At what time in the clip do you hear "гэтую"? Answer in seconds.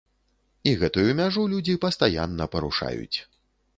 0.83-1.03